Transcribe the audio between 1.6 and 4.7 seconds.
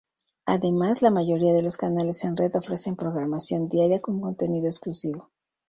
los canales en red ofrecen programación diaria con contenido